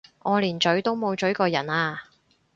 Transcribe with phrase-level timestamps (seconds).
[0.23, 2.05] 我連咀都冇咀過人啊！